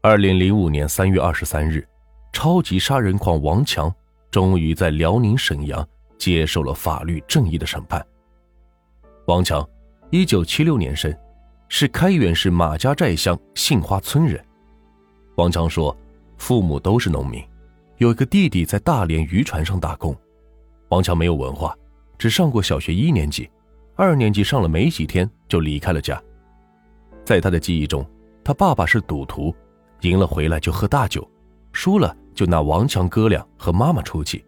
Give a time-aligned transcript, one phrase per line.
[0.00, 1.84] 二零零五年三月二十三日，
[2.32, 3.92] 超级杀人狂王强
[4.30, 5.86] 终于在辽宁沈阳
[6.16, 8.04] 接受了法律正义的审判。
[9.26, 9.68] 王强，
[10.10, 11.12] 一九七六年生，
[11.68, 14.42] 是开原市马家寨乡杏花村人。
[15.34, 15.94] 王强说，
[16.36, 17.44] 父母都是农民，
[17.96, 20.16] 有一个弟弟在大连渔船上打工。
[20.90, 21.76] 王强没有文化，
[22.16, 23.50] 只上过小学一年级，
[23.96, 26.22] 二年级上了没几天就离开了家。
[27.24, 28.08] 在他的记忆中，
[28.44, 29.52] 他爸爸是赌徒。
[30.00, 31.28] 赢了回来就喝大酒，
[31.72, 34.44] 输了就拿王强哥俩和妈妈出气，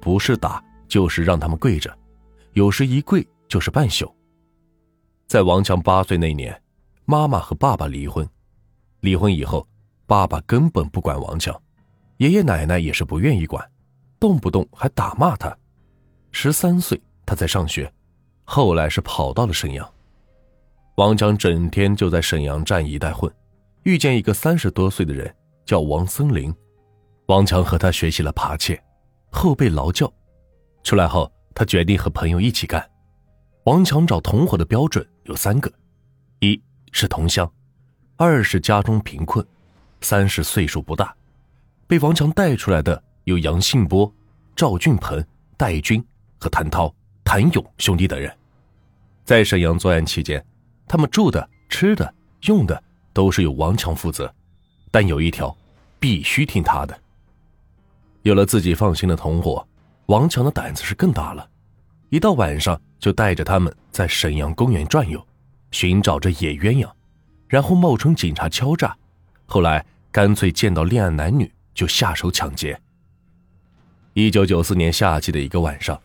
[0.00, 1.96] 不是打就是让他们跪着，
[2.52, 4.10] 有时一跪就是半宿。
[5.26, 6.60] 在王强八岁那年，
[7.04, 8.28] 妈妈和爸爸离婚，
[9.00, 9.66] 离婚以后，
[10.06, 11.54] 爸爸根本不管王强，
[12.18, 13.68] 爷爷奶奶也是不愿意管，
[14.18, 15.54] 动不动还打骂他。
[16.30, 17.92] 十三岁他在上学，
[18.44, 19.86] 后来是跑到了沈阳。
[20.96, 23.30] 王强整天就在沈阳站一带混。
[23.86, 25.32] 遇见一个三十多岁的人，
[25.64, 26.52] 叫王森林。
[27.26, 28.82] 王强和他学习了扒窃，
[29.30, 30.12] 后被劳教。
[30.82, 32.84] 出来后，他决定和朋友一起干。
[33.62, 35.72] 王强找同伙的标准有三个：
[36.40, 36.60] 一
[36.90, 37.48] 是同乡，
[38.16, 39.46] 二是家中贫困，
[40.00, 41.14] 三是岁数不大。
[41.86, 44.12] 被王强带出来的有杨信波、
[44.56, 45.24] 赵俊鹏、
[45.56, 46.04] 戴军
[46.40, 48.36] 和谭涛、谭勇兄弟等人。
[49.22, 50.44] 在沈阳作案期间，
[50.88, 52.12] 他们住的、吃的、
[52.46, 52.82] 用的。
[53.16, 54.30] 都是由王强负责，
[54.90, 55.56] 但有一条，
[55.98, 56.94] 必须听他的。
[58.20, 59.66] 有了自己放心的同伙，
[60.04, 61.48] 王强的胆子是更大了。
[62.10, 65.26] 一到晚上，就带着他们在沈阳公园转悠，
[65.70, 66.90] 寻找着野鸳鸯，
[67.48, 68.94] 然后冒充警察敲诈。
[69.46, 72.78] 后来干脆见到恋爱男女就下手抢劫。
[74.12, 75.98] 一九九四年夏季的一个晚上，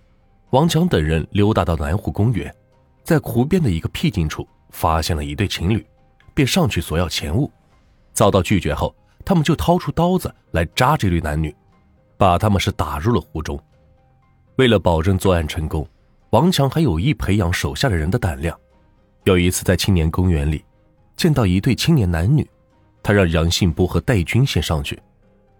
[0.51, 2.55] 王强等人溜达到南湖公园，
[3.03, 5.85] 在湖边的一个僻静处发现了一对情侣。
[6.33, 7.51] 便上去索要钱物，
[8.13, 11.55] 遭到拒绝后，他们就掏出刀子来扎这对男女，
[12.17, 13.59] 把他们是打入了湖中。
[14.57, 15.87] 为了保证作案成功，
[16.31, 18.57] 王强还有意培养手下的人的胆量。
[19.23, 20.63] 有一次在青年公园里，
[21.15, 22.47] 见到一对青年男女，
[23.03, 24.99] 他让杨信波和戴军先上去，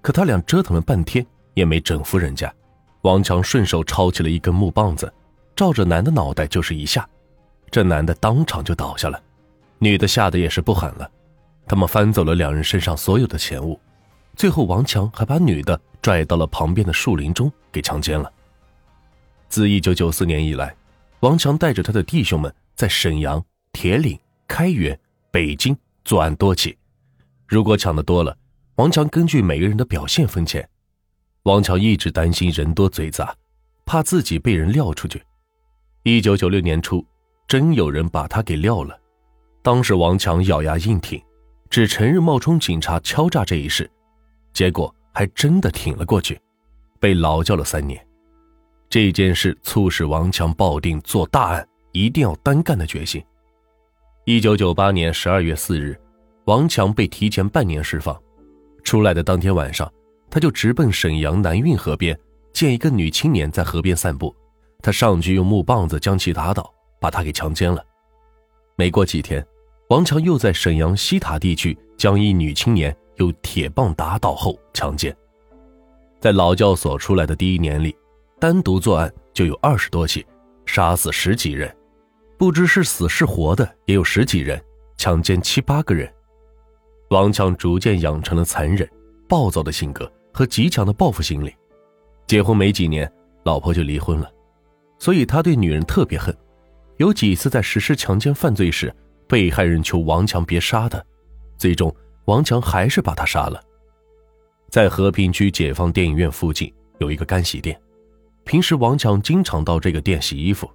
[0.02, 2.52] 可他俩折腾了半天也没整服人家。
[3.02, 5.12] 王强顺手抄起了一根木棒子，
[5.56, 7.08] 照着男的脑袋就是一下，
[7.70, 9.22] 这男的当场就倒下了。
[9.84, 11.10] 女的吓得也是不狠了，
[11.66, 13.80] 他们翻走了两人身上所有的钱物，
[14.36, 18.32] 最后王强还把女的拽到了旁边的树林中给强奸了。
[19.50, 20.76] 自一九九四年以来，
[21.22, 23.44] 王强带着他的弟兄们在沈阳、
[23.74, 24.16] 铁岭、
[24.48, 24.98] 开原、
[25.32, 25.76] 北京
[26.06, 26.78] 作案多起。
[27.48, 28.38] 如果抢的多了，
[28.76, 30.70] 王强根据每个人的表现分钱。
[31.42, 33.36] 王强一直担心人多嘴杂，
[33.84, 35.20] 怕自己被人撂出去。
[36.04, 37.04] 一九九六年初，
[37.48, 39.01] 真有人把他给撂了。
[39.64, 41.22] 当时王强咬牙硬挺，
[41.70, 43.90] 只承认冒充警察敲诈这一事，
[44.54, 46.40] 结果还真的挺了过去，
[47.00, 48.04] 被劳教了三年。
[48.90, 53.24] 这件事促使王强抱定做大案一定要单干的决心。
[54.26, 55.96] 一九九八年十二月四日，
[56.46, 58.20] 王强被提前半年释放，
[58.84, 59.92] 出来的当天晚上，
[60.30, 62.20] 他就直奔沈阳南运河边，
[62.52, 64.36] 见一个女青年在河边散步，
[64.82, 67.86] 他上去用木棒子将其打倒，把她给强奸了。
[68.76, 69.46] 没过几天。
[69.92, 75.14] 王强又在沈阳西塔地区将一女青年用铁棒打倒后强奸。
[76.18, 77.94] 在劳教所出来的第一年里，
[78.40, 80.26] 单独作案就有二十多起，
[80.66, 81.70] 杀死十几人，
[82.38, 84.64] 不知是死是活的也有十几人，
[84.96, 86.10] 强奸七八个人。
[87.10, 88.90] 王强逐渐养成了残忍、
[89.28, 91.54] 暴躁的性格和极强的报复心理。
[92.28, 93.12] 结婚没几年，
[93.44, 94.32] 老婆就离婚了，
[95.00, 96.34] 所以他对女人特别恨。
[96.96, 98.96] 有几次在实施强奸犯罪时，
[99.32, 101.02] 被害人求王强别杀他，
[101.58, 103.64] 最终王强还是把他杀了。
[104.70, 106.70] 在和平区解放电影院附近
[107.00, 107.82] 有一个干洗店，
[108.44, 110.70] 平时王强经常到这个店洗衣服。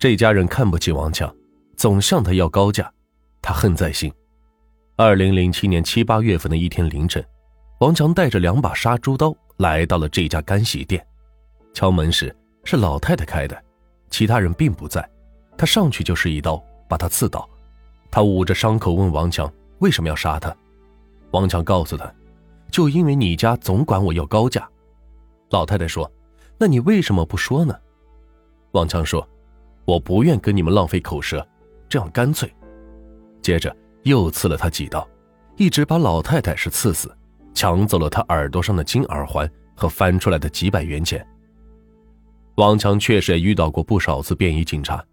[0.00, 1.32] 这家人看不起王强，
[1.76, 2.92] 总向他要高价，
[3.40, 4.12] 他恨在心。
[4.96, 7.24] 二零零七年七八月份的一天凌晨，
[7.78, 11.06] 王强带着两把杀猪刀来到了这家干洗店，
[11.72, 12.34] 敲门时
[12.64, 13.56] 是老太太开的，
[14.10, 15.08] 其他人并不在，
[15.56, 17.48] 他上去就是一刀把他刺倒。
[18.10, 20.54] 他捂着伤口问王强：“为什么要杀他？”
[21.32, 22.12] 王强告诉他
[22.70, 24.68] ：“就因为你家总管我要高价。”
[25.50, 26.10] 老太太说
[26.58, 27.74] ：“那你为什么不说呢？”
[28.72, 29.26] 王强说
[29.84, 31.46] ：“我不愿跟你们浪费口舌，
[31.88, 32.52] 这样干脆。”
[33.42, 35.06] 接着又刺了他几刀，
[35.56, 37.14] 一直把老太太是刺死，
[37.54, 41.26] 抢走了他耳朵上的金耳环和翻出来的几百元钱。
[42.56, 45.04] 王强确实也遇到过不少次便衣警察，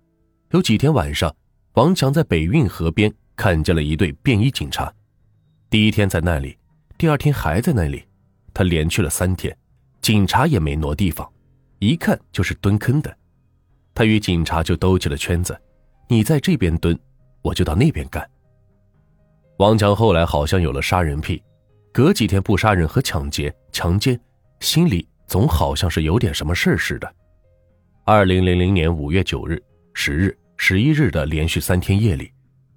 [0.51, 1.33] 有几天晚上。
[1.73, 4.93] 王强在北运河边看见了一队便衣警察。
[5.71, 6.55] 第一天在那里，
[6.99, 8.03] 第二天还在那里，
[8.53, 9.55] 他连去了三天，
[9.99, 11.27] 警察也没挪地方，
[11.79, 13.15] 一看就是蹲坑的。
[13.95, 15.59] 他与警察就兜起了圈子，
[16.07, 16.97] 你在这边蹲，
[17.41, 18.27] 我就到那边干。
[19.57, 21.41] 王强后来好像有了杀人癖，
[21.91, 24.19] 隔几天不杀人和抢劫、强奸，
[24.59, 27.11] 心里总好像是有点什么事儿似的。
[28.05, 29.59] 二零零零年五月九日、
[29.95, 32.31] 十日、十一日的连续三天夜里，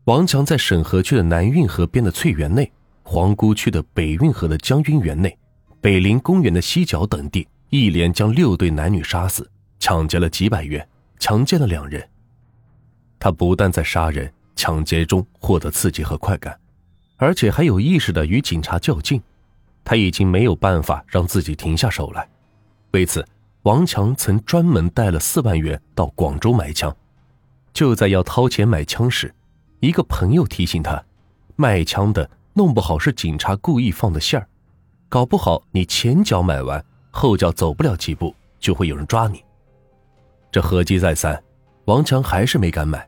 [0.05, 2.71] 王强在沈河区的南运河边的翠园内。
[3.09, 5.39] 皇姑区的北运河的将军园内、
[5.81, 10.85] 北陵公园的西角等地，一连将六对男女杀死，抢劫了几百元，
[11.21, 12.05] 强奸了两人。
[13.21, 16.59] 他不但在杀人、抢劫中获得刺激和快感，
[17.17, 19.23] 而且还有意识的与警察较劲。
[19.85, 22.29] 他已经没有办法让自己停下手来，
[22.91, 23.25] 为此，
[23.63, 26.93] 王强曾专门带了四万元到广州买枪。
[27.77, 29.35] 就在要掏钱买枪时，
[29.81, 31.05] 一个朋友提醒他，
[31.57, 32.27] 卖枪的。
[32.55, 34.49] 弄不好是警察故意放的线儿，
[35.11, 39.45] 搞不好你前脚买完，后脚走不了几步，就会有人抓你。
[40.51, 41.39] 这合计再三，
[41.85, 43.07] 王强还是没敢买。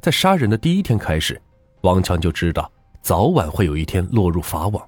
[0.00, 1.40] 在杀人的第一天开始，
[1.82, 2.68] 王强就知道
[3.02, 4.84] 早晚会有一天落入法网。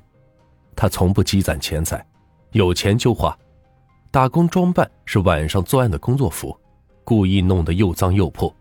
[0.74, 2.04] 他从不积攒钱财，
[2.50, 3.38] 有钱就花。
[4.10, 6.58] 打工装扮是晚上作案的工作服，
[7.04, 8.52] 故意弄得又脏又破，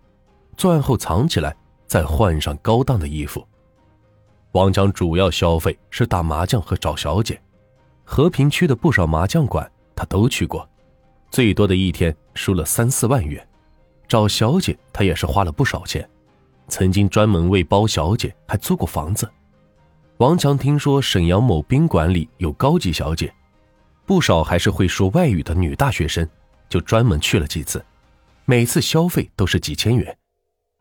[0.57, 1.55] 作案后藏起来，
[1.85, 3.47] 再换上高档的衣服。
[4.53, 7.39] 王强主要消费是打麻将和找小姐，
[8.03, 10.67] 和平区的不少麻将馆他都去过，
[11.29, 13.47] 最多的一天输了三四万元。
[14.07, 16.09] 找小姐他也是花了不少钱，
[16.67, 19.29] 曾经专门为包小姐还租过房子。
[20.17, 23.31] 王强听说沈阳某宾馆里有高级小姐，
[24.07, 26.27] 不少还是会说外语的女大学生，
[26.67, 27.85] 就专门去了几次，
[28.45, 30.17] 每次消费都是几千元。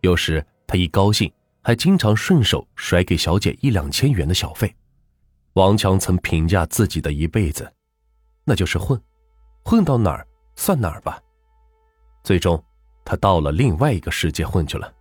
[0.00, 1.32] 有时他一高兴。
[1.66, 4.72] 还经常顺手甩给小姐一两千元的小费。
[5.54, 7.68] 王强曾评价自己的一辈子，
[8.44, 8.96] 那就是混，
[9.64, 11.20] 混到哪儿算哪儿吧。
[12.22, 12.62] 最终，
[13.04, 14.94] 他到了另外一个世界混去了。